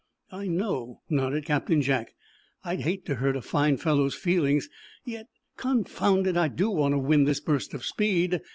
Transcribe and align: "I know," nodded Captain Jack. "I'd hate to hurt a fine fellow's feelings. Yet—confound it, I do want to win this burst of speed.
"I 0.31 0.47
know," 0.47 1.03
nodded 1.11 1.45
Captain 1.45 1.79
Jack. 1.79 2.15
"I'd 2.63 2.79
hate 2.81 3.05
to 3.05 3.13
hurt 3.17 3.35
a 3.35 3.41
fine 3.43 3.77
fellow's 3.77 4.15
feelings. 4.15 4.67
Yet—confound 5.05 6.25
it, 6.25 6.35
I 6.35 6.47
do 6.47 6.71
want 6.71 6.93
to 6.95 6.97
win 6.97 7.25
this 7.25 7.39
burst 7.39 7.75
of 7.75 7.85
speed. 7.85 8.41